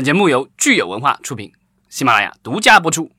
[0.00, 1.52] 本节目由聚友文化出品，
[1.90, 3.10] 喜马拉雅独家播出。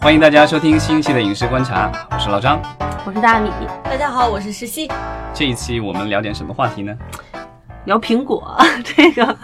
[0.00, 2.60] 欢迎大家收听新一期的影视观察，我是老张。
[3.06, 3.48] 我是大米，
[3.84, 4.90] 大家好，我是石溪。
[5.32, 6.92] 这一期我们聊点什么话题呢？
[7.84, 9.38] 聊苹果， 这个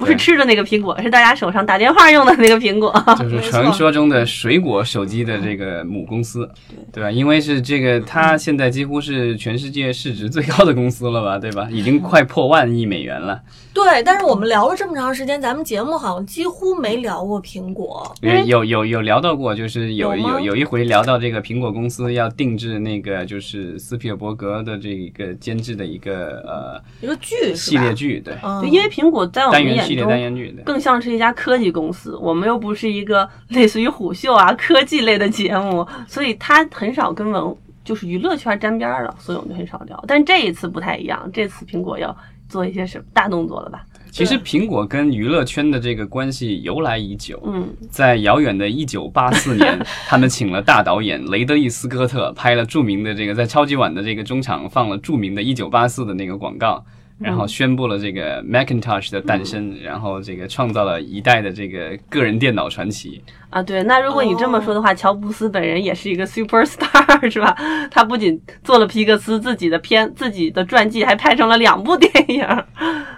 [0.00, 2.90] 不是吃的那个苹果，是大家手上打电话用的那个苹果。
[3.18, 6.50] 就是传说中的水果手机的这个母公司，
[6.90, 7.10] 对吧？
[7.10, 11.68] 因为是这个，它现在几乎是全世界市值最高的公司了吧，对吧？
[11.70, 13.42] 已经快破万亿美元了。
[13.74, 18.12] 对，但是我们聊了这么长时间，咱们节目好像几乎没聊过苹果。
[18.22, 30.64] 有有有有聊到过，就是有有有有一回聊到这个苹果公司要定制那个就是斯皮尔伯格的这个监制的一个呃一个剧系列剧，对，嗯因为苹果在我们系列单中元剧，对。
[30.64, 40.04] 更像是一家科技公司，我们又不是一个 类似于虎嗅啊科技类的节目，所以它很少跟文就是娱乐圈沾边儿了，所以我们就很少聊。
[40.06, 42.16] 但这一次不太一样，这次苹果要
[42.48, 43.84] 做一些什么大动作了吧？
[44.12, 56.84] 其实苹果跟娱乐圈的这个关系由来已久，嗯，在遥远的一九八四年， 他们请了大导演雷德利·斯科特拍了著名的这个在超级碗的这个中场放了著名的一九八四的那个广告。
[57.20, 63.22] 然后宣布了这个 Macintosh 的诞生，然后这个创造了一代的这个个人电脑传奇。
[63.50, 67.54] 啊，对，那如果你这么说的话，乔布斯本人也是一个 super star 是吧？
[67.90, 72.46] 他不仅做了皮克斯自己的片、自己的传记，还拍成了两部电影。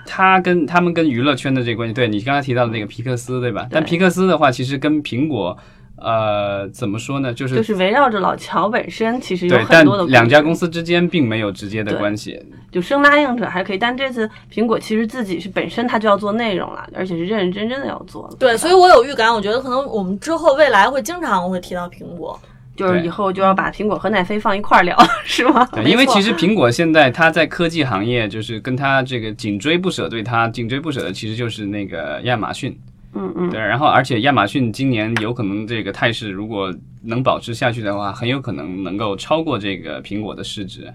[0.06, 3.68] 他跟他们跟娱乐圈的这个关系，对你刚才提到的那个皮克斯，对吧？
[3.70, 5.56] 但皮克斯的话，其实跟苹果，
[6.02, 7.32] 呃，怎么说呢？
[7.32, 12.40] 就是就是围绕着老乔本身，其实有很多的两家公司司之间并没有直接的关系。
[12.70, 18.36] 就生拉硬扯还可以，但这次苹果其实自己是本身它就要做内容了，而且是认认真真的要做了。
[18.38, 22.38] 对，所以我有预感，我觉得可能我们之后未来会经常会提到苹果。
[22.74, 25.68] 就是以后就要把苹果和奈飞放一块儿聊， 是吗？
[25.72, 32.74] 对，因为其实苹果现在它在科技行业，就是跟它这个紧追不舍，对它紧追不舍的其实就是那个亚马逊。
[33.14, 40.92] 嗯嗯，对，然后而且亚马逊今年有可能这个态势如果能保持下去的话，很有可能能够超过这个苹果的市值。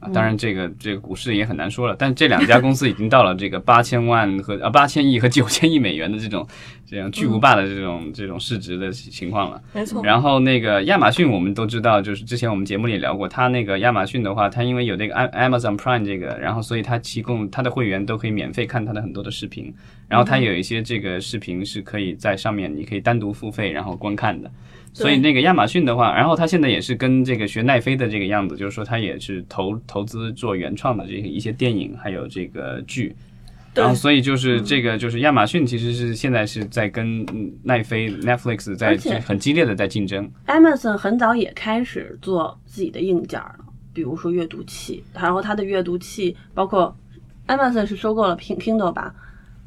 [0.00, 6.46] 啊，当然这个这个股市也很难说了，但这两家公司已经到了这个八千万和啊八千亿和九千亿美元的这种
[6.86, 9.62] 这样巨无霸的这种这种市值的情况了。
[9.74, 19.72] 没错，然后那个亚马逊，我们都知道，就是之前我们节目里聊过，它那个亚马逊的话，它因为有那个 Am- Amazon Prime 这个，然后所以它提供它的会员都可以免费看它的很多的视频，
[20.08, 24.50] 然后它有一些这个视频是可以在上面你可以单独付费然后观看的。
[24.92, 33.14] 所以那个亚马逊的话，然后他现在也是跟这个学奈飞的这个样子，就是说他也是投投资做原创的这个一些电影还有这个剧，
[33.72, 33.82] 对。
[33.82, 40.30] 然后所以就是这个就是亚马逊其实是现在是在跟嗯奈飞 Netflix 在很激烈的在竞争。
[40.46, 43.54] Amazon 很早也开始做自己的硬件了，
[43.94, 46.94] 比如说阅读器，然后它的阅读器包括
[47.46, 49.14] Amazon 是收购了 Kindle 吧，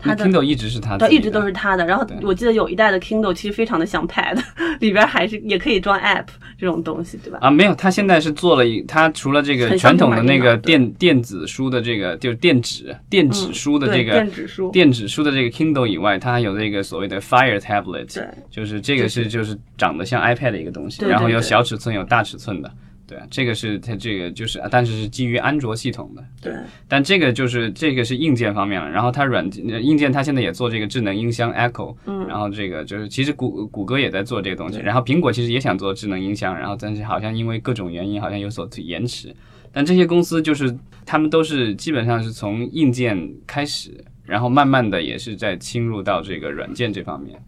[0.03, 1.85] 它的 Kindle 一直是它的一直都是它的。
[1.85, 4.41] 然后我记得有一代的 Kindle 其实非常的像 Pad，
[4.79, 6.25] 里边还是也可以装 App
[6.57, 7.39] 这种东西，对吧？
[7.41, 22.71] 啊，没有，它现在是做了一，它除了这个传统的那个电电电子书的这个就是电纸电子书的这个电子书，电子书的这个 Kindle 以外，它还有这个所谓的 Fire Tablet，对就是这个是就是长得像 iPad 的一个东西，对对然后有小尺寸有大尺寸的，
[23.13, 26.53] 对，这个是它这个就是，但是是基于安卓系统的，对，
[26.88, 32.25] 但这个就是这个是硬件方面了，然后它软件呃硬件它现在也做这个智能音箱 Echo，嗯。
[32.28, 39.35] 然后这个就是其实谷谷歌也在做这个东西，然后苹果其实也想做智能音箱，然后但是好像因为各种原因好像有所延迟，
[39.72, 40.75] 但这些公司就是
[41.06, 43.91] 他们都是基本上是从硬件开始，
[44.25, 47.40] 然后慢慢的也是在侵入到这个软件这方面。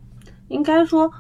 [0.50, 1.12] 应该说，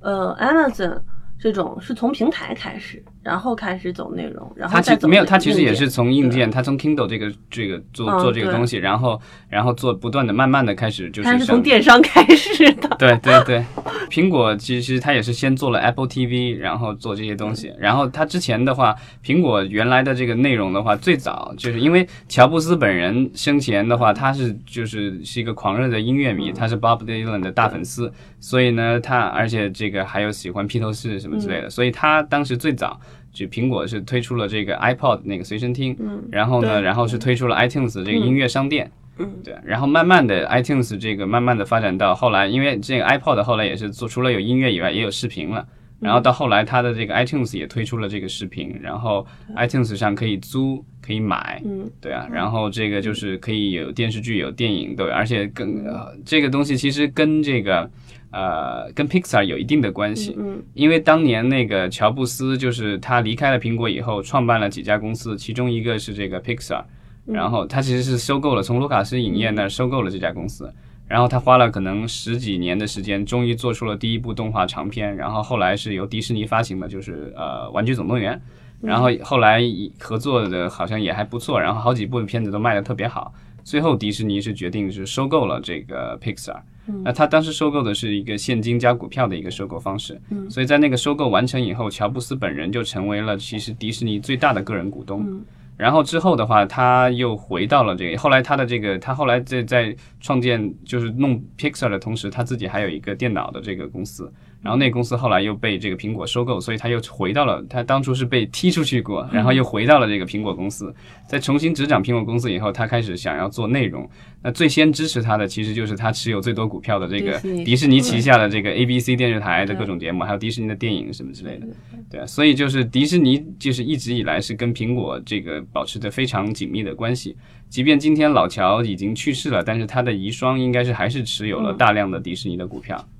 [0.00, 1.02] 呃，Amazon
[1.38, 12.88] 这种是从平台开始，然后开始走内容，然后它再走其没有，他其实也是从硬件，他从 Kindle 这个这个做做这个东西，然后然后做不断的慢慢的开始就是从电商开始的。
[12.98, 13.64] 对对对，
[14.08, 17.72] 苹果其实他也是先做了 Apple TV，然后做这些东西。
[17.78, 18.94] 然后他之前的话，
[19.24, 33.00] 苹果原来的这个内容的话，最早就是因为乔布斯本人生前的话，他是就是是一个狂热的音乐迷，他是 Bob Dylan 的大粉丝，所以呢，他而且这个还有喜欢披头士什么之类的，所以他当时最早。
[33.32, 36.20] 就苹果是推出了这个 iPod 那个随身听，嗯。
[36.32, 45.64] 然后呢，然后是推出了 iTunes 这个音乐商店，嗯，对，然后慢慢的 iTunes 这个慢慢的发展到后来，因为这个 iPod 后来也是做除了有音乐以外，也有视频了。
[46.00, 57.88] 然后到后来，它的这个 iTunes 也推出了这个视频，然后 iTunes 上可以租，可以买，嗯，对啊，然后这个就是可以有电视剧、有电影，对，而且更、呃、这个东西其实跟这个
[58.30, 66.84] 呃跟 Pixar 有一定的关系，嗯因为当年那个乔布斯就是他离开了苹果以后，创办了几家公司，其中一个是这个 Pixar，
[67.26, 70.72] 然后他其实是收购了从卢卡斯影业那儿收购了这家公司，
[71.08, 78.36] 然后他花了可能十几年的时间，终于做出了第一部动画长片，然后后来是由迪士尼发行的，就是呃《玩具总动员》，
[78.80, 79.60] 然后后来
[79.98, 83.34] 合作的好像也还不错，然后好几部片子都卖的特别好。
[83.62, 86.56] 最后，迪士尼是决定是收购了这个 Pixar。
[87.04, 90.20] 那他当时收购的是一个现金加股票的一个收购方式。
[90.48, 95.40] 所以在那个收购完成以后，乔布斯本人就成为了其实迪士尼最大的个人股东。
[95.76, 98.18] 然后之后的话，他又回到了这个。
[98.18, 104.30] 后来他的这个，他后来在在创建就是弄 Pixar 的同时，他自己还有一个电脑的这个公司。
[104.62, 110.94] 然后那公司后来又被这个苹果收购，所以他又回到了他当初是被踢出去过，然后又回到了这个苹果公司。
[111.26, 114.08] 在重新执掌苹果公司以后，他开始想要做内容。
[114.42, 121.66] 那最先支持他的其实就是他持有最多股票的这个迪士尼旗下的这个 ABC 电视台的各种节目，还有迪士尼的电影什么之类的。
[122.10, 127.36] 对，所以就是迪士尼就是一直以来是跟苹果这个保持着非常紧密的关系。
[127.68, 133.06] 即便今天老乔已经去世了，但是他的遗孀应该是还是持有了大量的迪士尼的股票。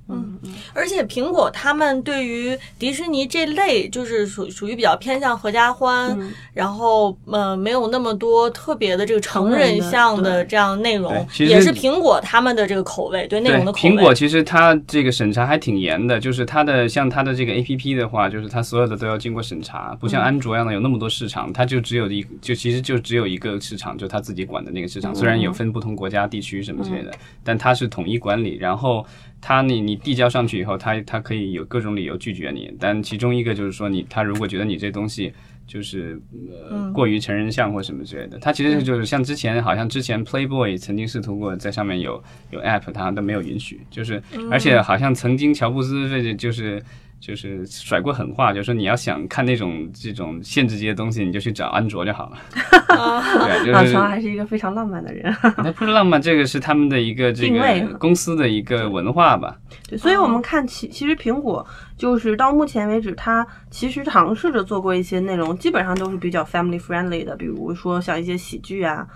[0.73, 6.17] 而且苹果他们对于迪士尼这类就是属属于比较偏向合家欢，
[6.53, 13.89] 然后呃没有那么多特别的这个成人向的这样内容，也是苹果他们的这个口味，对内容的口味。
[13.89, 27.11] 苹果其实它这个审查还挺严的，就是它的像它的这个 A P P 的话，就是它所有的都要经过审查，不像安卓一样的有那么多市场，它就只有一就其实就只有一个市场，就它自己管的那个市场，虽然有分不同国家地区什么之类的，
[27.43, 29.05] 但它是统一管理，然后。
[29.41, 35.33] 他你你递交上去以后，他他可以有各种理由拒绝你，但其中一个就是说你他如果觉得你这东西
[35.65, 36.21] 就是
[36.69, 44.21] 呃过于成人像或什么之类的，他其实就是像之前好像之前 Playboy 曾经试图过在上面有有 app，他都没有允许，就是
[44.51, 46.81] 而且好像曾经乔布斯这就是。
[47.21, 52.37] 就是甩过狠话，就说你要想看那种这种限制级的东西，你就去找安卓就好了。
[53.63, 55.33] 对，就是还是一个非常浪漫的人。
[55.63, 59.55] 那不是浪漫，这个是他们的一个这个公司的一个文化吧。
[59.87, 61.65] 对，所以我们看，其其实苹果
[61.97, 69.07] 就是到目前为止，它其实尝试着做过一些内容，基本上都是比较 family friendly 的，比如说像一些喜剧啊。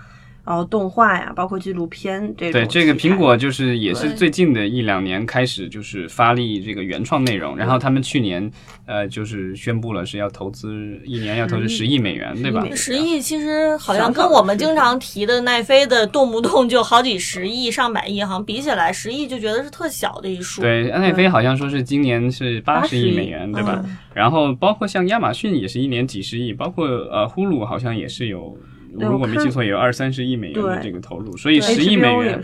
[0.46, 2.52] 然后动画呀，包括纪录片这种。
[2.52, 8.48] 对，这个苹果就是也是最近的一两年开始就是发力这个原创内容，然后他们去年
[8.86, 12.64] 呃就是宣布了是要投资一年要投资十亿美元，对吧？
[12.76, 20.62] 十亿其实好像跟我们经常提的奈飞的动不动就好几十亿、上百亿，好像比起来，十亿就觉得是特小的一数。
[20.62, 23.84] 对，奈飞好像说是今年是八十亿美元，对吧？
[24.14, 28.56] 然后包括像亚马逊也是一年几十亿，包括呃呼噜好像也是有。
[28.98, 32.42] 如果没记错，也有二三十亿美元的这个投入，所以十亿美元，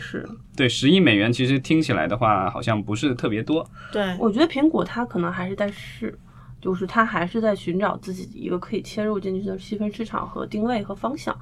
[0.56, 3.68] 对十亿美元，其实听起来的话，好像不是特别多。
[3.92, 6.18] 对，我觉得苹果它可能还是在试，
[6.60, 11.36] 就是它还是在寻找自己一个可以切入进去的细分市场和定位和方向，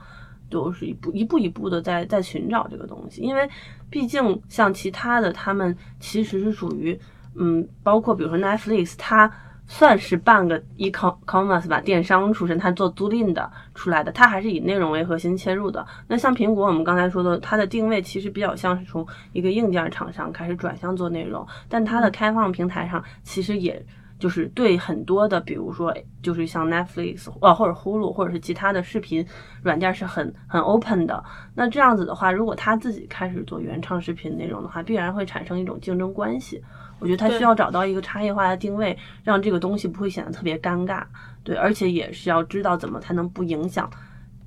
[0.51, 3.23] 就是一步一步一步的在在寻找这个东西。
[3.23, 3.49] 因为
[3.89, 6.99] 毕竟像其他的，他们其实是属于，
[7.35, 9.33] 嗯，包括比如说 Netflix，它。
[9.73, 15.87] 算是半个 e-commerce 吧，电商出身，他做租赁的出来的，他还是以内容为核心切入的。
[16.09, 23.81] 那像苹果，我们刚才说的，它的定位其实比较像是从一个硬件厂商开始转向做内容，但它的开放平台上其实也
[24.19, 29.25] 就是对很多的，比如说就是像 Netflix 呃或者 Hulu 或者是其他的视频
[29.63, 31.23] 软件是很很 open 的。
[31.55, 36.61] 那这样子的话，如果他自己开始做原创视频内容的话，必然会产生一种竞争关系。
[37.01, 41.03] 我觉得它需要找到一个差异化的定位，让这个东西不会显得特别尴尬，
[41.43, 43.91] 对，而且也是要知道怎么才能不影响，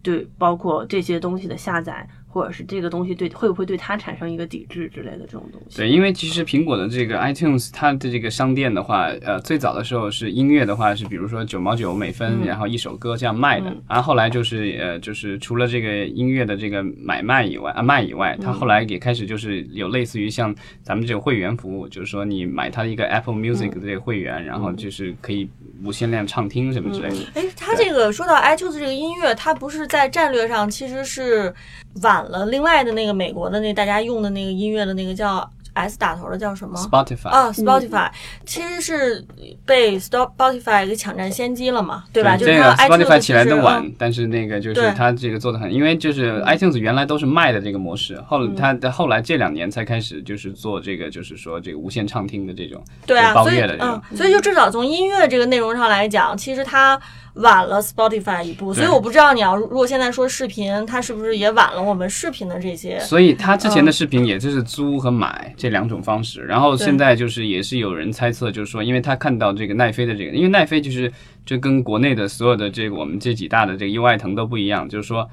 [0.02, 2.08] 对，包括这些东西的下载。
[2.34, 5.78] 或者是这个东西对会不会对它产生一个抵制之类的这种东西？
[5.78, 25.48] 对，因为其实苹果的这个 iTunes 它的这个商店的话，呃，最早的时候是音乐的话是比如说九毛九美分，然后一首歌这样卖的，然后后来就是呃就是除了这个音乐的这个买卖以外啊卖以外，它后来也开始就是有类似于像咱们这种会员服务，就是说你买它一个 Apple Music 的这个会员，然后就是可以
[25.84, 27.26] 无限量畅听什么之类的。
[27.36, 31.54] 哎，它这个说到 iTunes 这个音乐，它不是在战略上其实是
[32.02, 32.26] 晚。
[32.26, 38.10] 了，另外的那个美国的那大家用的那个音乐的那个叫 S 打头的叫什么？Spotify 啊，Spotify
[38.46, 39.26] 其实是
[39.66, 42.38] 被 Spotify 给抢占先机了嘛，对吧？
[42.38, 57.00] 就是这个 Spotify 起来的晚，但是那个就是它这个做的很，因为就是 iTunes 原来都是卖的这个模式，后它的后来这两年才开始就是做这个，就是说这个无线畅听的这种对啊，包月的这种，所以就至少从音乐这个内容上来讲，其实它。
[57.38, 63.00] 晚了 Spotify 一步，所以我不知道你要如果现在说视频，它是不是也晚了我们视频的这些？
[63.00, 71.10] 所以它之前的视频也就是租和买这两种方式，然后现在就是也是有人猜测，就是说，因为他看到这个奈飞的这个，因为奈飞就是
[71.46, 75.30] 就跟国内的所有的这个我们这几大的这个优爱腾都不一样，就是说。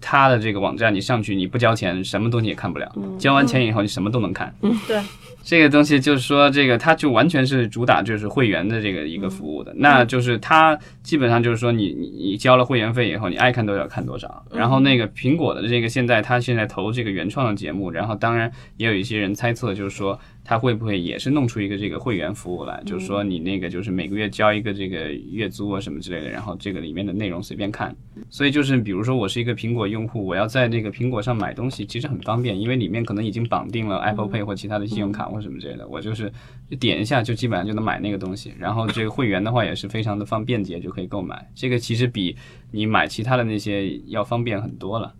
[0.00, 2.90] 它的这个网站，你上去你不交钱，什么东西也看不了。
[2.96, 4.54] 嗯交完钱以后，你什么都能看。
[4.62, 5.00] 嗯 对，
[5.42, 14.42] 这个东西就是说，这个它就完全是主打就是会员的这个一个服务的，那就是它基本上就是说你你你交了会员费以后，你爱看多少看多少。
[14.52, 27.94] 然后那个苹果的这个现在它现在投这个原创的节目，然后当然也有一些人猜测就是说它会不会也是弄出一个这个会员服务来，就是说你那个就是每个月交一个这个月租啊什么之类的，然后这个里面的内容随便看。
[28.28, 36.32] 所以就是比如说我是一个苹果用户，我要在这个苹果上买东西，其实很方便，因为里面可能已经绑定了 Apple Pay 或其他的信用卡或什么之类的，我就是
[36.68, 38.52] 就点一下就基本上就能买那个东西。
[38.58, 41.48] 然后这个会员的话也是非常的方便捷，就可以购买。
[41.54, 42.34] 这个其实比
[42.72, 45.14] 你买其他的那些要方便很多了。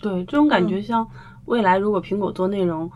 [0.00, 1.06] 对，这种感觉像
[1.46, 2.90] 未来如果苹果做内容。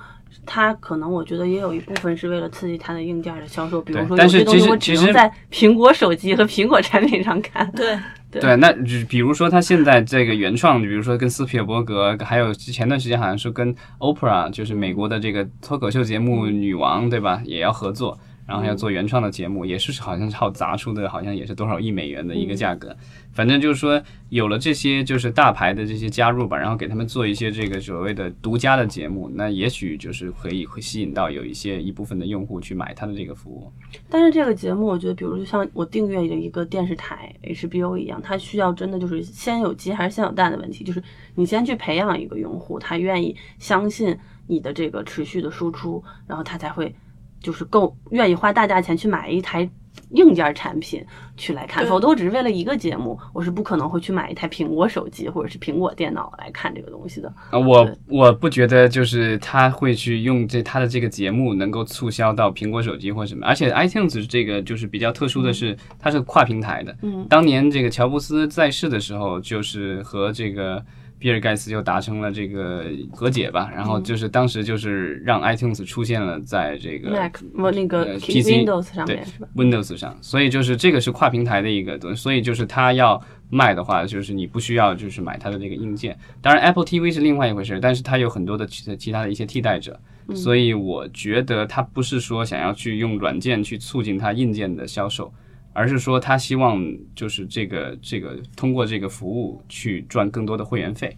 [0.46, 7.70] 它可能我觉得也有一部分是为了刺激它的硬件的销售，比如说有些东西我只能在苹果手机和苹果产品上看。
[7.72, 7.98] 对
[8.40, 8.70] 对，那
[9.08, 17.40] 比如说它现在这个原创，比如说跟斯皮尔伯格，还有前段时间好像是跟 Oprah，就是美国的这个脱口秀节目女王，对吧？
[17.46, 22.94] 也要合作，然后要做原创的节目，也是好像靠砸出的，好像也是多少亿美元的一个价格。
[23.38, 33.72] 反正就是说，有了这些就是大牌的这些加入吧，然后给他们做一些这个所谓的独家的节目，那也许就是可以会吸引到有一些一部分的用户去买他的这个服务。
[34.10, 41.00] 但是这个节目，我觉得，比如就像我订阅的一个电视台 HBO 一样，它需要真的就是先有鸡还是先有蛋的问题，就是
[41.36, 44.18] 你先去培养一个用户，他愿意相信
[44.48, 46.92] 你的这个持续的输出，然后他才会
[47.40, 49.70] 就是够愿意花大价钱去买一台。
[50.10, 51.04] 硬件产品
[51.36, 57.28] 去来看，否则我只是为了一个节目，我是不可能会去买一台苹果手机或者是苹果电脑来看这个东西的。
[57.50, 66.96] 啊，我我不觉得就是他会去用这他的这个节目能够促销到苹果手机或什么，而且 iTunes 这个就是比较特殊的是，它是跨平台的。
[67.02, 70.84] 嗯，当年这个乔布斯在世的时候，就是和这个。
[71.18, 77.40] 比尔盖茨就达成了这个和解吧，然后就是当时就是让 iTunes 出现了在这个 Mac
[77.74, 83.20] 那个 PC Windows 上面是吧？Windows 上，所以就是这个是跨平台的一个东西，所以就是它要
[83.50, 86.16] 卖的话，就是你不需要就是买它的那个硬件。
[86.40, 89.98] 当然 Apple TV 是另外一回事，但是它有很多的其其他的一些替代者，
[90.34, 95.32] 所以我觉得它不是说想要去用软件去促进它硬件的销售。
[95.78, 101.16] 而是说，他希望就是这个这个通过这个服务去赚更多的会员费。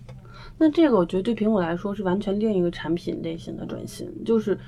[0.58, 4.58] 那这个我觉得对苹果来说是完全另一个产品类型的转型，就是，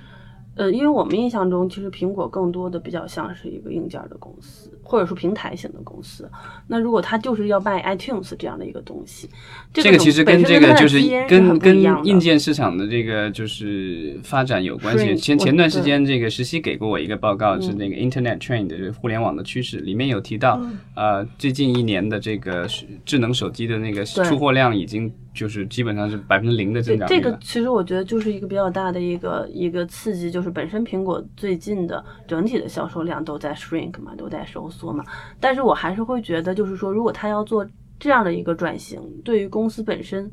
[0.54, 6.30] 呃，因为我们印象中其实苹果更多的比较像是一个硬件的公司，或者说平台型的公司。
[6.66, 9.28] 那如果它就是要卖 iTunes 这样的一个东西，
[9.72, 15.16] 这个其实跟这个就是跟跟硬件件市场的这个就是发展有关系。
[15.16, 20.60] 前前段时间这个实习给过我一个报告，是那个 Internet Trend 就是互联网的趋势，里面有提到，
[20.94, 22.66] 呃，最近一年的这个
[23.04, 25.12] 智能手机的那个出货量已经。
[25.34, 27.08] 就是基本上是百分之零的增长。
[27.08, 35.04] 这个其实我觉得就是一个比较大的一个一个刺激，就是本身苹果最近的整体的销售量都在 shrink 嘛，都在收缩嘛。
[35.40, 37.66] 但是我还是会觉得，就是说，如果它要做
[37.98, 40.30] 这样的一个转型，对于公司本身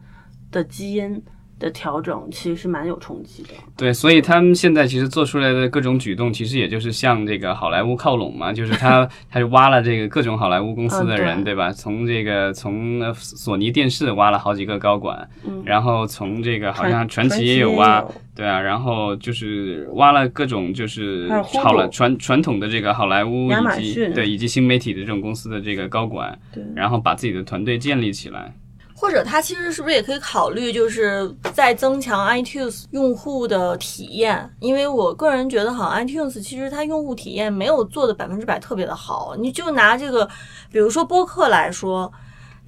[0.51, 1.21] 的基因。
[1.59, 3.49] 的调整其实是蛮有冲击的。
[3.77, 11.71] 对，所以他们现在其实做出来的各种举动，其实也就是向这个好莱坞靠拢嘛，就是他 他就挖了这个各种好莱坞公司的人，对吧？
[11.71, 15.29] 从这个从索尼电视挖了好几个高管，
[15.65, 18.03] 然后从这个好像传奇也有挖，
[18.35, 21.29] 对啊，然后就是挖了各种就是
[21.61, 26.37] 好了传传统的这个好莱坞以及对以及新媒体的这种公司的这个高管，
[26.75, 28.53] 然后把自己的团队建立起来。
[28.99, 34.53] 或者它其实是不是也可以考虑，就是在增强 iTunes 用户的体验？
[34.59, 39.35] 因为我个人觉得，好像 iTunes 其实它用户体验没有做的百分之百特别的好。
[39.37, 40.27] 你就拿这个，
[40.69, 42.11] 比如说播客来说。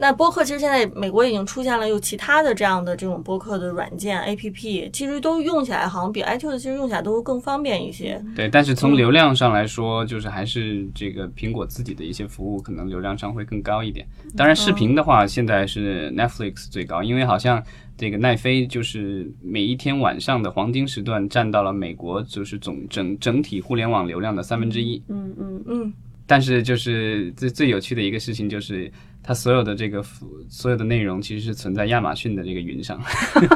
[0.02, 8.20] 那播客其实现在美国已经出现了有其他的这样的这种播客的软件 A P P，其实都用起来好像比 iTunes 其实用起来都会更方便一些。
[8.36, 14.04] 对，但是从流量上来说，就是还是这个苹果自己的一些服务可能流量上会更高一点。
[14.36, 17.64] 当然，视频的话现在是 Netflix 最高，因为好像
[17.96, 25.04] 这个奈飞就是每一天晚上的黄金时段占到了美国就是总整整体互联网流量的三分之一。
[25.10, 25.94] 嗯嗯嗯。
[26.26, 28.92] 但是就是最最有趣的一个事情就是。
[29.24, 30.04] 它所有的这个
[30.50, 33.00] 所有的内容其实是存在亚马逊的这个云上。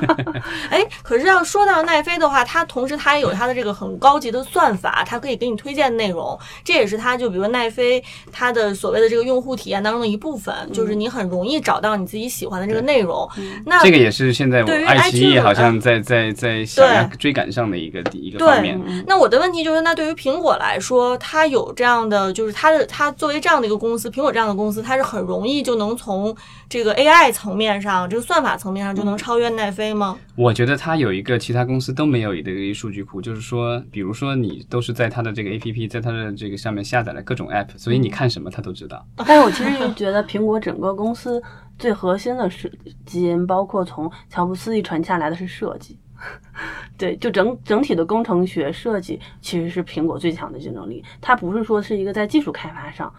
[0.69, 13.27] 哎，可是要说到奈飞的话，它同时它也有它的这个很高级的算法，它可以给你推荐内容，这也是它就比如奈飞它的所谓的这个用户体验当中的一部分，就是你很容易找到你自己喜欢的这个内容。
[13.65, 18.79] 那这个也是现在我爱奇艺好像在在在想要追赶上的一个一个方面。
[19.07, 25.54] 那我的问题就是，那对于苹果来说，它有这样的就是它的它作为这样的一个公司，苹果这样的公司，它是很容易。
[25.55, 26.35] 易就能从
[26.67, 30.17] 这个 AI 层面上，这个算法层面上就能超越奈飞吗？
[30.35, 39.05] 我觉得它有一个其他公司都没有的一个数据库，就是说，比如说你都是在它的这个 APP，在它的这个上面下载了各种 App，所以你看什么它都知道。
[39.25, 41.41] 但是我其实就觉得苹果整个公司
[41.79, 42.71] 最核心的是
[43.05, 45.97] 基因，包括从乔布斯一传下来的是设计。
[46.97, 51.03] 对，就整整体的工程学设计其实是苹果最强的竞争力。
[51.19, 53.13] 它不是说是一个在技术开发上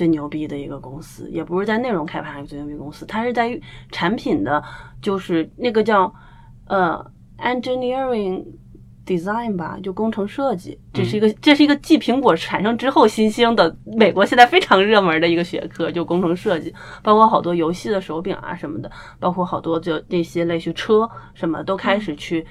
[0.00, 4.64] 最牛逼的一个公司，也不是在内容开发上最牛逼公司，它是在于产品的，
[5.02, 6.10] 就是那个叫
[6.68, 7.04] 呃
[7.36, 8.42] engineering
[9.04, 10.80] design 吧，就工程设计。
[10.94, 22.46] 这是一个这是一个继苹果产生之后新兴的美国现在非常热门的一个学科，就工程设计，包括好多游戏的手柄啊什么的，包括好多就那些类似车什么都开始去。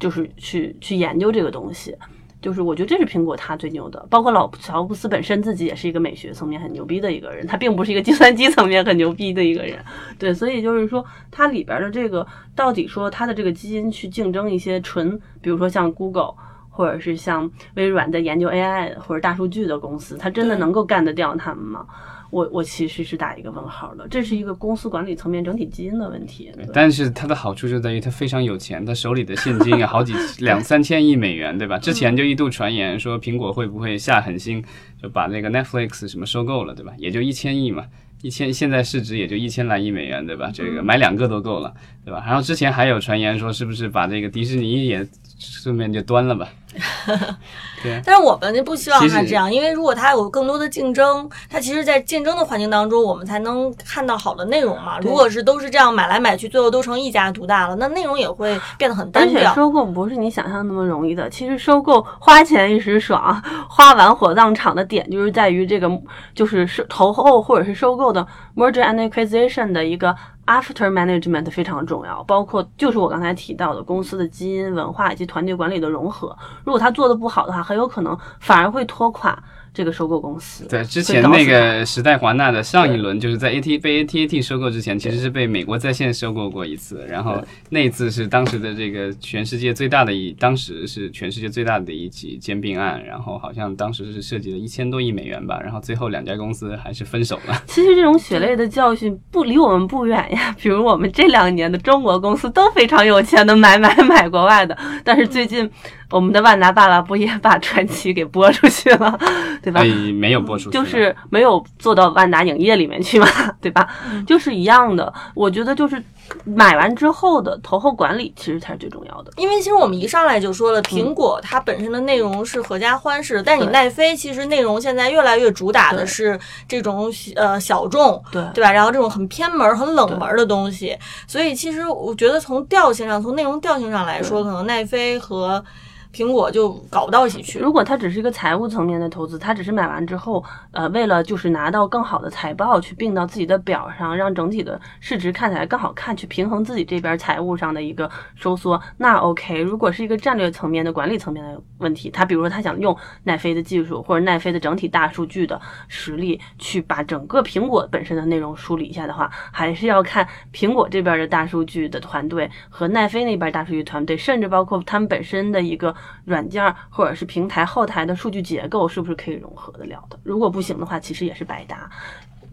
[0.00, 1.96] 就是去去研究这个东西，
[2.42, 9.78] 就是我觉得这是苹果它最牛的，包括老乔布斯本身自己也是一个美学层面很牛逼的一个人，他并不是一个计算机层面很牛逼的一个人，
[10.18, 16.34] 对，所以就是说它里边的这个到底说它的这个基因去竞争一些纯，比如说像 Google
[16.68, 21.86] 或者是像微软在研究 AI 或者大数据的公司，它真的能够干得掉他们吗？
[22.32, 26.50] 我我其实是打一个问号的，这是一个公司管理层面整体基因的问题。
[26.72, 31.78] 但是它的好处就在于它非常有钱，它手里的现金有好几 两三千亿美元，对吧？
[31.78, 34.64] 之前就一度传言说苹果会不会下狠心
[35.02, 36.94] 就把那个 Netflix 什么收购了，对吧？
[36.96, 37.84] 也就一千亿嘛，
[38.22, 40.50] 一千现在市值也就一千来亿美元，对吧？
[40.54, 42.24] 这个买两个都够了，对吧？
[42.26, 45.06] 然后之前还有传言说是不是把这个迪士尼也
[45.38, 46.48] 顺便就端了吧？
[47.82, 54.98] 对，但是我们就不希望他这样，因为如果他有更多的竞争，他其实，在竞争的环境当中，我们才能看到好的内容嘛。
[55.00, 59.40] 如果是都是这样买来买去，最后都成一家独大了，那内容也会变得很单调。
[59.40, 65.90] 而且收购不是你想象那么容易的，其实收购花钱一时爽，花完火葬场的点就是在于这个，
[66.34, 68.26] 就是是投后或者是收购的
[68.56, 70.14] merger and acquisition 的一个。
[70.44, 76.36] After management 非常重要，包括就是我刚才提到的公司的基因、文化以及团队管理的融合。
[76.64, 79.40] 如果他做的不好的话，很有可能反而会拖垮。
[79.74, 97.62] 这个收购公司对之前那个时代华纳的上一轮就是在 AT 被 AT&T 收购之前，其实是被美国在线收购过一次，然后那一次是当时的这个全世界最大的一，当时是全世界最大的一起兼并案，然后好像当时是涉及了一千多亿美元吧，然后最后两家公司还是分手了。
[97.66, 105.70] 其实这种血泪的教训不离我们不远呀， 比如我们这两年的中国公司都非常有钱的买买买国外的，但是最近。
[106.12, 109.18] 我们的万达爸爸不也把传奇给播出去了，
[109.62, 109.82] 对吧？
[110.14, 113.26] 没有播出去，就是没有做到万达影业里面去嘛，
[113.60, 113.88] 对吧？
[114.26, 116.00] 就是一样的，我觉得就是
[116.44, 119.32] 买完之后的投后管理其实才是最重要的。
[119.36, 128.70] 因为其实我们一上来就说了，苹果它本身的内容是合家欢式的，但你奈飞其实内容现在越来越主打的是这种呃小众，对对吧？
[128.70, 130.96] 然后这种很偏门、很冷门的东西，
[131.26, 135.64] 所以其实我觉得从调性上，从内容调性上来说，可能奈飞和
[136.12, 137.58] 苹果就搞不到一起去。
[137.58, 149.62] 如果它只是一个财务层面的投资，它只是买完之后，呃，为了就是拿到更好的财报去并到自己的表上，让整体的市值看起来更好看，去平衡自己这边财务上的一个收缩，那 OK。
[149.62, 152.94] 如果是一个战略层面的管理层面的问题，他比如说他想用
[153.24, 165.94] 奈飞的技术或者奈飞的整体大数据的实力去把整个苹果本身的内容梳理一下的话，还是要看苹果这边的大数据的团队和奈飞那边大数据团队，甚至包括他们本身的一个。
[166.24, 170.18] 软件或者是平台后台的数据结构是不是可以融合得了的？
[170.22, 171.90] 如果不行的话，其实也是白搭。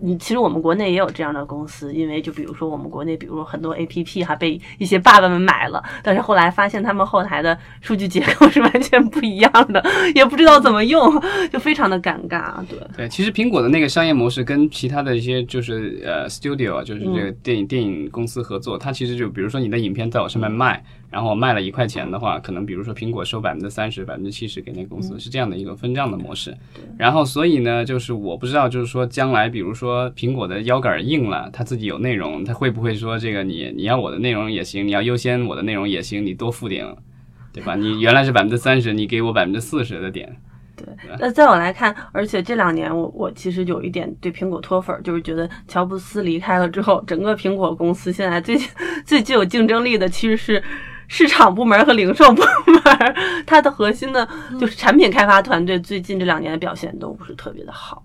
[0.02, 9.84] 你其实我们国内也有这样的公司，因为就比如说我们国内，比如说很多 A P P 哈被一些爸爸们买了，但是后来发现他们后台的数据结构 是完全不一样的，
[10.16, 12.66] 也不知道怎么用，就非常的尴尬。
[12.66, 20.82] 对对，其实苹果的那个商业模式跟其他的一些就是呃 Studio 就是这个电影电影公司合作，它其实就比如说你的影片在我上面卖。
[21.12, 26.56] 然后卖了一块钱的话，可能比如说苹果收百分之三十、百分之七十给那个公司，是这样的一个分账的模式。
[27.00, 36.86] 然后所以呢，就是我不知道，就是说将来比如说苹果的腰杆硬了，它自己有内容，它会不会说这个你你要我的内容也行，你要优先我的内容也行，你多付点，
[37.52, 37.74] 对吧？
[37.80, 40.38] 你原来是百分之三十，你给我百分之四十的点。
[40.76, 40.86] 对，
[41.20, 48.56] 那在我来看，而且这两年我我其实有一点对苹果脱粉，就是觉得乔布斯离开了之后，整个苹果公司现在最
[49.04, 50.64] 最具有竞争力的其实是。
[51.10, 54.26] 市场部门和零售部门，它的核心的
[54.60, 58.02] 就是产品开发团队，最近这两年的表现都不是特别的好，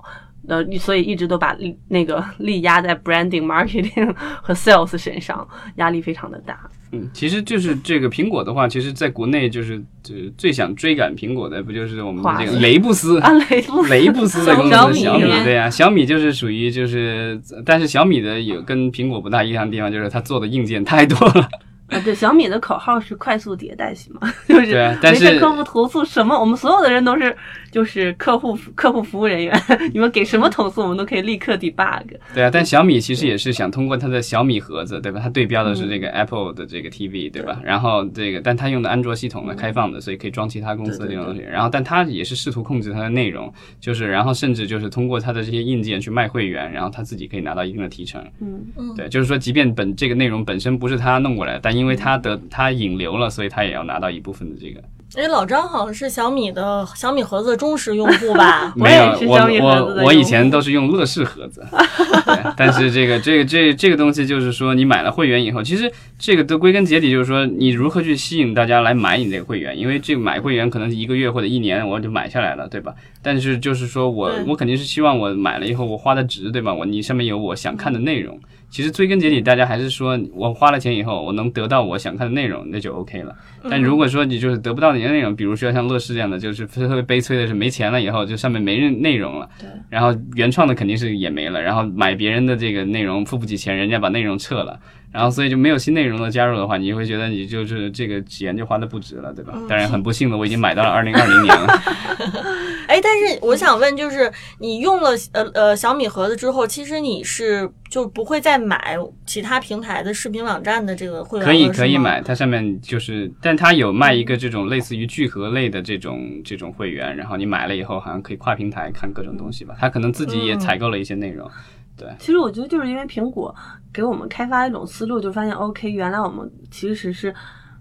[0.48, 1.56] 呃，所以一直都把
[1.88, 4.12] 那个 力压在 branding、marketing
[4.42, 6.58] 和 sales 身上，压力非常的大。
[6.92, 21.48] 嗯，其实就是这个苹果的话，其实在国内就是就是最想追赶苹果的，不就是我们的这个雷布斯啊，雷布斯雷布斯的公小米司小米对呀、小米就是属于就是，但是小米的有跟苹果不大一样的地方，就是它做的硬件太多了。
[21.88, 27.36] 啊，对，小米的口号是快速迭代型嘛， 就是没事是客户投诉什么，我们所有的人都是
[27.74, 29.52] 就是客户客户服务人员，
[29.92, 32.04] 你们给什么投诉，我们都可以立刻 debug。
[32.32, 35.18] 对啊，但小米其实也是想通过它的小米盒子，对吧？
[35.20, 37.60] 它对标的是这嗯个 Apple 的这个 TV，对吧？
[37.64, 41.40] 然后这个，但它用的安卓系统呢，开放的，所以可以装其他公司的这种东西。
[41.40, 48.24] 然后，但它也是试图控制它的内容，就是然后甚至就是通过它的这些硬件去卖会员，然后它自己可以拿到一定的提成。
[48.40, 54.80] 嗯嗯，对，就是说，即便本这个内容本身不是他弄过来的，但因为他得他引流了，所以他也要拿到一部分的这个。
[55.16, 58.72] 哎，老张好像是小米的小米盒子的忠实用户吧？
[58.76, 61.64] 没有我我我以前都是用乐视盒子，
[62.26, 72.92] 对，但是这个这个这这个东西就是说，你买了会员以后，其实这个都归根结底就是说，你如何去吸引大家来买你这个会员，因为这个买会员可能是一个月或者一年我就买下来了，对吧？
[73.22, 76.74] 但是就是说我我肯定是希望我买了以后我花的值，对吧？
[76.74, 78.38] 我你上面有我想看的内容。
[78.74, 83.32] 其实追根结底，大家还是说我花了钱以后，我能得到我想看的内容，那就 OK 了。
[83.70, 94.80] 但如果说你就是得不到你的内容，比如说像乐视这样的，就是特别悲催的是没钱了以后，就上面没人内容了，对，然后原创的肯定是也没了，然后买别人的这个内容付不起钱，人家把内容撤了。
[95.14, 99.54] 然后，所以就没有新内容的加入的话，你就会觉得你就是这个钱就花的不值了，对吧？
[99.68, 101.82] 当然，很不幸的，我已经买到了二零二零年了。
[102.88, 119.76] 哎，但是我想问，就是你用了呃呃小米盒子之后，其实你是就不会再买其他平台的视频网站的这个会员可以可以买，它上面就是，但它有卖一个这种类似于聚合类的这种这种会员，然后你买了以后，好像可以跨平台看各种东西吧。
[119.78, 121.48] 它可能自己也采购了一些内容。
[121.96, 122.08] 对。
[122.18, 123.54] 其实我觉得就是因为苹果
[123.92, 127.34] 给我们开发一种思路，就发现 OK，原来我们其实是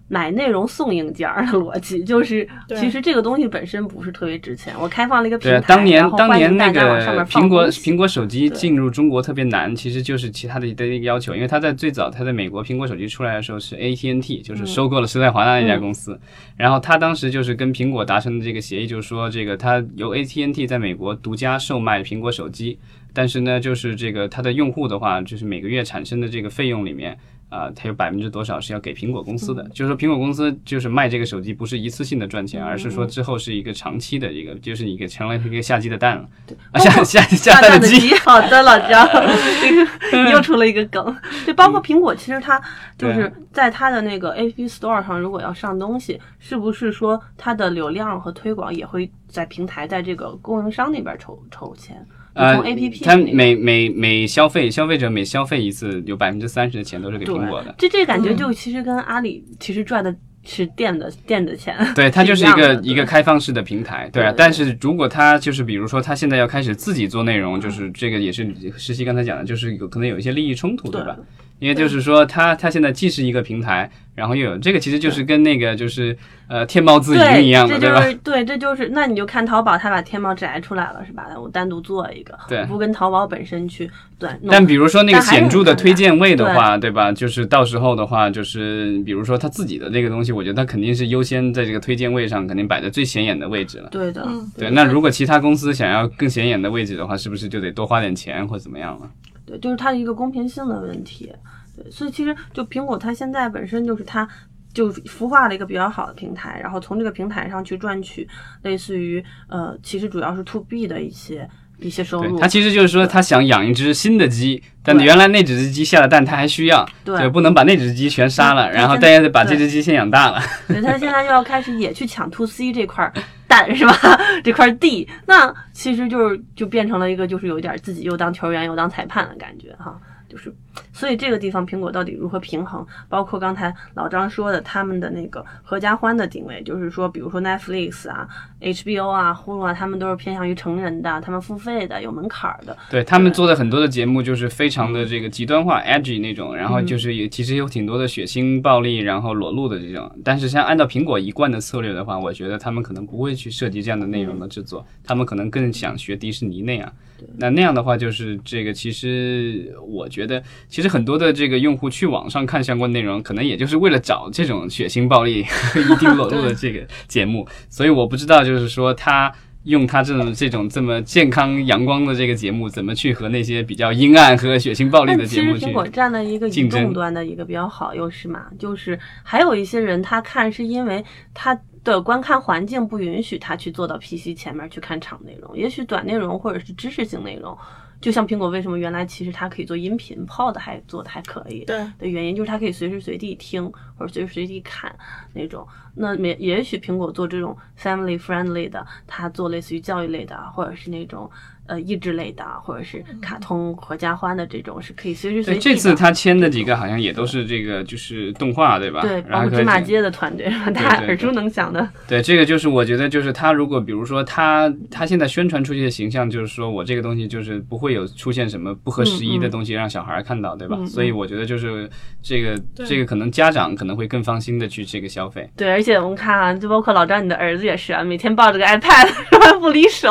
[0.06, 4.74] 买内容送硬件儿的逻辑，就是其实这个东西本身不是特别值钱。
[4.78, 16.20] 我开放了一个平对台，，当年然后欢迎当年那大家往上面个苹果苹果手机进入中国特别难，其实就是其他的的一个要求，因为它在最早它在美国苹果手机出来的时候是 AT&T，就是嗯收购了时代华纳那家公司，
[16.56, 22.78] 然后他当时就是跟苹果达成的这个协议，就是说这个它由 AT&T 在美国独家售卖苹果手机，
[23.14, 27.18] 但是呢，就是这个它的用户的话，就是每个月产生的这个费用里面。
[27.54, 29.62] 啊、它有百分之多少是要给苹果公司的？
[29.68, 36.28] 就是说，苹果公司就是卖这个手机不是一次性的赚钱，而是说之后是一个长期的一个，就是你给成了一个下鸡的蛋了，
[36.72, 37.92] 啊下下下下蛋的鸡。
[37.92, 39.08] 蛋的鸡，好的，老张，
[40.10, 41.16] 这个又出了一个梗。
[41.44, 42.60] 对，包括苹果，其实它
[42.98, 52.04] 就是在它的那个 App Store 上，如果要上东西，是不是说它的流量和推广也会在平台在这个供应商那边抽抽钱？
[52.34, 57.74] 呃 APP 它每每每消费消费者每消费一次，有百分之三十的钱都是给苹果的。
[57.78, 61.76] 这这感觉就其实跟阿里其实赚的是店的店的钱。
[61.94, 64.30] 对，它就是一个一个开放式的平台，对啊。
[64.30, 71.16] 对但是如果它就是比如说它现在要开始自己做内容，就是这个也是实习刚才讲的，就是有可能有一些利益冲突，对吧？
[71.58, 76.16] 因为就是说它它现在既是一个平台，然后又有这个，其实就是跟那个就是
[76.48, 78.18] 呃天猫自营，一样的，这就对吧？
[78.22, 81.28] 对，这就是那你就看淘宝，它把天猫摘出来了，是吧？
[81.40, 84.28] 我单独做一个，对不跟淘宝本身去对。
[84.48, 87.10] 但比如说那个显著的推荐位的话，对吧？
[87.10, 93.88] 就是到时候的话，就是比如说他自己的那个东西，我觉得他肯定是优先在这个推荐位上，肯定摆在最显眼的位置了。
[93.90, 99.08] 对的，嗯对，那如果其他公司想要更显眼的位置的话，是不是就得多花点钱或怎么样了？
[99.46, 101.32] 对，就是它的一个公平性的问题。
[101.76, 104.28] 对，所以其实就苹果它现在本身就是它。
[104.72, 108.28] 就孵化了一个比较好的平台，然后从这个平台上去赚取
[108.62, 112.30] 类似于呃，其实主要是 to B 的一些一些收入。
[112.32, 120.42] 对他其实就是说，他想养一只新的鸡，但原来那只鸡下的蛋他还需要，对不能把那只鸡全杀了，嗯然后他大家得把这只鸡先养大了。
[120.66, 123.12] 对，他现在又要开始也去抢 to C 这块儿
[123.74, 123.94] 是吧？
[124.42, 129.98] 这块地，那其实就是就变成了一个就是有点自己又当球员又当裁判的感觉哈。
[130.28, 130.52] 就是，
[130.92, 132.86] 所以这个地方苹果到底如何平衡？
[133.08, 138.28] 包括刚才老张说的他们的那个合家欢的定位，就是说，比如说 Netflix 啊、
[138.60, 142.76] HBO 啊、呼噜啊，他们都是偏向于成人的，他们付费的，有门槛儿的。
[142.90, 150.10] 对他们做的很多的节目就是非常的这个极端化、edgy 那种，然后就是也其实有挺多的血腥、暴力，然后裸露的这种。
[150.24, 156.92] 但是像按照苹果一贯的策略的话，我觉得他们可能不会去涉及这样的内容的制作，他们可能更想学迪士尼那样。
[157.38, 165.40] 那那样的话，就是这个其实我觉得，其实很多的这个用户去网上看相关内容，可能也就是为了找这种血腥、暴力、
[165.74, 167.46] 一定裸露的这个节目。
[167.68, 169.32] 所以我不知道，就是说他。
[169.64, 187.56] 用他这种这种这么健康阳光的这个节目，怎么去和那些比较阴暗和血腥暴力的节目去实苹果占了一个移动端的一个比较好优势嘛，就是还有一些人他看是因为他的观看环境不允许他去坐到 PC 前面去看长内容，也许短内容或者是知识性内容，
[188.04, 193.64] 就像苹果为什么原来其实它可以做音频，Pod 还做的还可以，对的原因就是它可以随时随地听
[193.96, 194.94] 或者随时随地看
[195.32, 195.66] 那种。
[195.94, 201.30] 那也也许苹果做这种 family friendly 的，它做类似于教育类的，或者是那种
[201.66, 205.74] 呃益智类的，或者是卡通合家欢的这种，是可以随时随对，地的。
[205.74, 209.00] 这次他签的几个好像也都是这个就是动画，对吧？
[209.02, 211.88] 对，包然后芝麻街的团队，大家对耳熟能详的。
[212.06, 220.78] 对，这个就是我觉得，就是他如果比如说他他现在宣传出去的形象，就是说我这个东西就是不会有出现什么不合时宜的东西让小孩看到，对吧？
[220.86, 221.88] 所以我觉得就是
[222.22, 225.48] 这个这个可能家长可能会更放心的去这个消费。
[225.56, 229.08] 对，而且我们看啊，就包括老张你的儿子也是啊，每天抱着个 iPad
[229.60, 230.10] 不离手，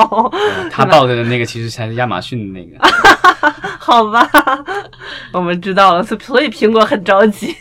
[0.72, 2.78] 他报的那个其实才是亚马逊的那个，
[3.80, 4.30] 好吧？
[5.32, 7.56] 我们知道了，所所以苹果很着急。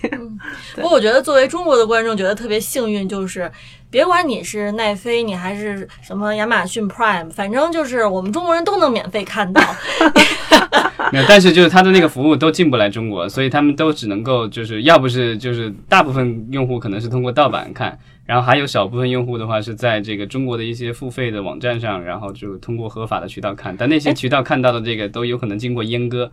[0.74, 3.50] 不过我觉得作为中国的观众，觉得特别幸运，就是
[3.90, 9.62] 别管你是奈飞，你还是什么亚马逊 Prime，反正就是我们中国人都能免费看到。
[11.12, 26.30] 没有，但是就是他的那个服务都进不来中国，所以他们都只能够就是要不是就是大部分用户可能是通过盗版看，然后还有少部分用户的话是在这个中国的一些付费的网站上，然后就通过合法的渠道看，但那些渠道看到的这个都有可能经过阉割。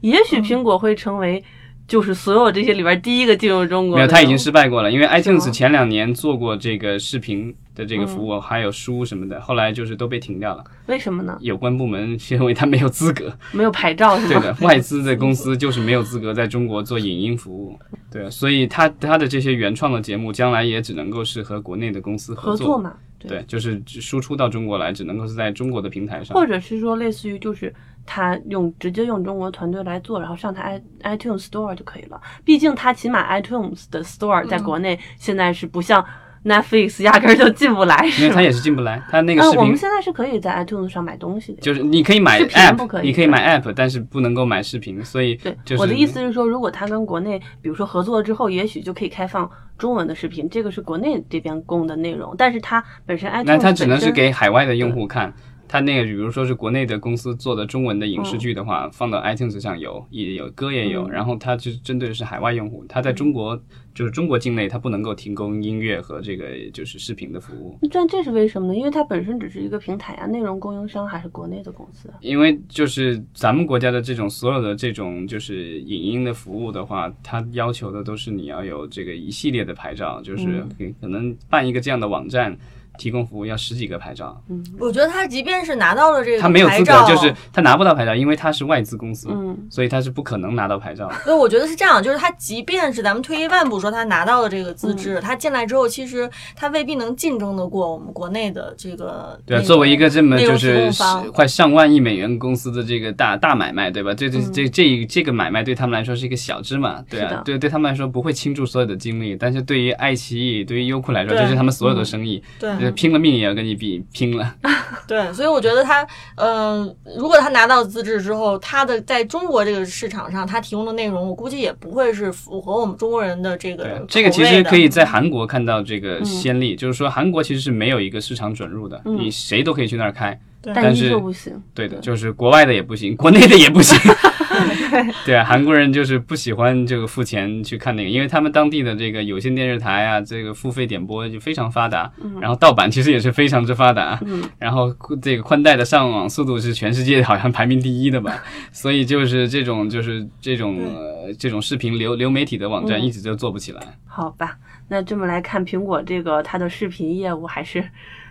[0.00, 1.42] 也许苹果会成为
[1.88, 3.96] 就是所有这些里边第一个进入中国。
[3.96, 10.62] 没有，他已经失败过了，因为 iTunes 前两年做过这个视频的这个服务，还有书什么的，后来就是都被停掉了。
[10.86, 11.36] 为什么呢？
[11.40, 14.40] 有关部门认为他没有资格， 没有牌照是吗？
[14.40, 17.78] 对的，外资的公司就是没有资格在中国做影音服务。
[18.12, 22.42] 对，所以他他的这些原创的节目，将来也只能够是和国内的公司作。
[22.42, 22.92] 合作嘛，
[23.26, 26.34] 对，就是输出到中国来，只能够是在中国的平台上。
[26.36, 27.74] 或者是说类似于就是
[28.06, 32.20] 他用直接用中国团队来做，然后上他 i iTunes Store 就可以了。
[32.44, 36.04] 毕竟他起码 iTunes 的 Store 在国内现在是不像
[36.48, 38.42] Netflix 压根儿就进不来，因为它？
[38.42, 41.60] 也是进不来，它那个呃，视频我们现在是可以在 iTunes 上买东西的。
[41.60, 55.32] 就是你可以买 app，可以你可以买 app，但是不能够买视频，所以对，就是我的意思是说，如果它跟国内，比如说合作了之后，也许就可以开放中文的视频，这个是国内这边供的内容，但是它本身 iTunes 那它只能是给海外的用户看。
[55.68, 63.60] 它那个，比如说是国内的公司做的中文的影视剧的话，放到 iTunes 上有，也有歌也有，嗯然后它就针对的是海外用户，它在中国
[63.94, 68.74] 就是中国境内，它不能够提供音乐和这个就是视频的服务，但这是为什么呢？
[68.74, 72.14] 因为它本身只是一个平台啊，内容供应商还是国内的公司啊。
[72.20, 82.56] 因为就是咱们国家的这种所有的这种就是影音的服务的话，它要求的都是你要有这个一系列的牌照，就是嗯可能办一个这样的网站。
[82.98, 84.38] 提供服务要十几个牌照，
[84.78, 91.14] 我觉得他即便是拿到了这个他没有资格，，就是他拿不到牌照，因为他是外资公司，嗯，所以他是不可能拿到牌照的。
[91.20, 99.38] 所以我觉得是这样，就是他即便是咱们退一万步说他拿到了这个资质，他进来之后，其实他未必能竞争得过我们国内的这个。
[99.46, 100.90] 对啊，作为一个这么就是
[101.32, 104.12] 快上万亿美元公司的这个大大买卖，对吧？
[104.12, 114.54] 这这这这这个买卖对他们来说是一个小芝麻，对啊，对对他们来说不会倾注所有的精力，但是对于爱奇艺、对于优酷来说，这是他们所有的生意，对就是拼了命也要跟你比拼了。
[115.06, 130.38] 对，所以我觉得他，嗯、如果他拿到资质之后，他的在中国这个市场上，他提供的内容，我估计也不会是符合我们中国人的这个这个其实可以在韩国看到这个先例，就是说韩国其实是没有一个市场准入的，嗯你谁都可以去那儿开。
[130.60, 131.62] 对但是旧不行。
[131.74, 133.96] 对的，就是国外的也不行，国内的也不行。
[135.24, 144.92] 对啊，韩国人就是不喜欢这个付钱去看那个，因为他们当地的这个有线电视台啊，这个付费点播就非常发达，然后盗版其实也是非常之发达，嗯然后
[145.22, 148.42] 这个宽带的上网速度是全世界好像排名第一的吧，
[148.72, 153.80] 所以就是这种就是这种呃这种视频流流媒体的网站嗯一直就做不起来。
[154.06, 154.56] 好吧，
[154.88, 157.84] 那这么来看，苹果这个它的视频业务还是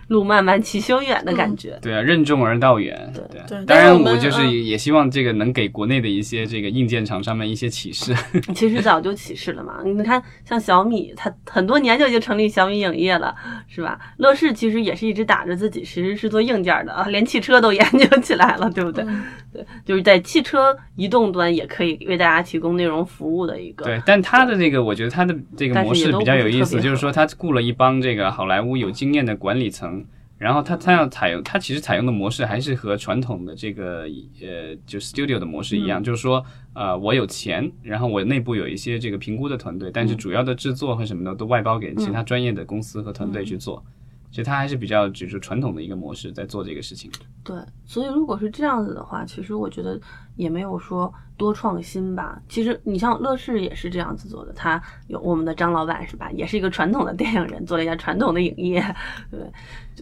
[0.08, 1.78] 路漫漫其修远的感觉。
[1.80, 3.12] 对啊，任重而道远。
[3.14, 8.14] 对对当然我就是嗯也也希望这个能给国内的一些这个硬件厂商们一些启示。
[8.54, 9.80] 其实早就启示了嘛。
[9.84, 13.34] 你看，像小米，它很多年就已经成立小米影业了，
[13.68, 13.98] 是吧？
[14.18, 19.04] 乐视其实也是一直打着自己其实是做硬件的啊， 连汽车都研究起来了，对不对？
[19.06, 23.84] 嗯对，就是在汽车移动端也可以为大家提供内容服务的一个。
[23.86, 29.97] 对，但它的这个，我觉得它的这个模式比较有意思，就是说它雇了一帮这个好莱坞有经验的管理层，
[30.38, 34.02] 然后它它要采用，它其实采用的模式还是和传统的这个
[34.40, 35.86] 呃就 studio 的模式一嗯。
[35.86, 40.16] 样，就是说呃我有钱，然后我内部有一些这个评估的团队，但是嗯。
[40.16, 43.84] 主要的制作和什么的都外包给其他专业的公司和团队去做。
[44.30, 47.10] 其实它还是比较就是传统的一个模式在做这个事情。
[47.42, 49.98] 对，所以如果是这样子的话，其实我觉得
[50.36, 52.40] 也没有说多创新吧。
[52.48, 58.84] 其实你像乐视也是这样子做的，他有我们的张老板是吧，也是一个传统的电影人，做了一家传统的影业。
[59.30, 59.40] 对，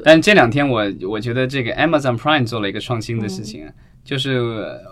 [0.03, 3.73] 但这两天我我觉得这个 Amazon Prime 做了一个创新的事情啊，
[4.07, 4.41] 就是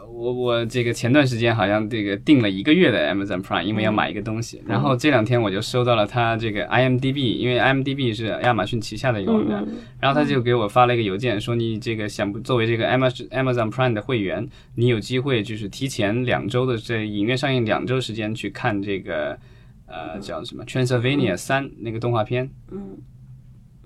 [0.09, 9.65] 我我这个前段时间好像这个订了一个月的 Amazon Prime，因为要买一个东西，然后这两天我就收到了他这个 IMDB，因为 IMDB 是亚马逊旗下的一个网站，
[10.01, 19.39] 然后他就给我发了一个邮件，说你这个想作为这个 Amazon Amazon Prime 的会员，你有机会就是提前两周的这影院上映两周时间去看这个
[19.87, 22.99] 呃叫什么 Transylvania 三那个动画片，嗯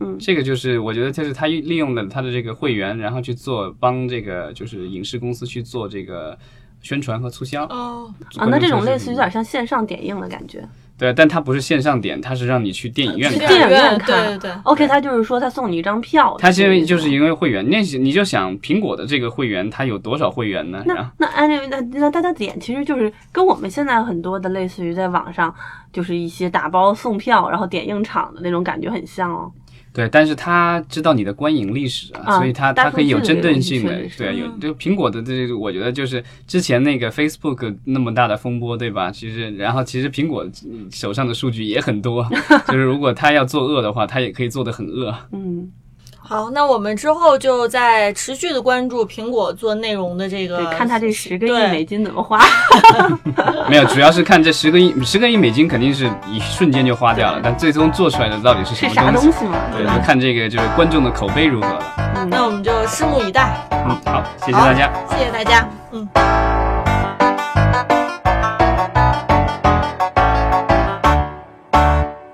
[0.01, 6.39] 嗯，这个就是我觉得就是他利用了他的这个会员，然后去做帮这个就是影视公司去做这个
[6.81, 7.65] 宣传和促销。
[7.65, 10.67] 哦，啊，那这种类似有点像线上点映的感觉。
[10.97, 13.41] 对，但它不是线上点，它是让你去电影院看。
[13.41, 14.53] 去电影院看，对对对。
[14.65, 16.37] OK，他就是说他送你一张票。
[16.41, 20.83] 他因为就是因为会员，那你就想苹果的这个会员，他有多少会员呢？
[20.87, 25.55] 那那那那大家点其实就是跟我们现在很多的类似于在网上
[25.93, 29.49] 就是一些打包送票，然后点映场的那种感觉很像哦。
[29.99, 39.11] 对，但是他知道你的观影历史啊，啊所以他大他可以有针对性的对，有嗯就苹果的这个，我觉得就是之前那个 Facebook 那么大的风波，对吧？
[39.11, 42.25] 其实，然后其实苹果嗯手上的数据也很多，
[42.69, 45.13] 就是如果他要做恶的话，他也可以做的很恶。
[45.33, 45.69] 嗯，
[46.31, 52.39] 好，那我们之后就在持续的关注苹果做内容的这个对，，看他这十个亿美金怎么花。
[53.67, 59.31] 没有，主要是看这十个亿，十个亿美金肯定是一瞬间就花掉了，但最终做出来的到底是什是啥么东西？
[59.31, 59.59] 东西嘛？
[59.75, 61.83] 对，就看这个就是观众的口碑如何了。
[62.17, 63.67] 嗯那我们就拭目以待。
[63.71, 64.93] 嗯，好，谢谢大家。
[65.09, 66.58] 谢谢大家，嗯。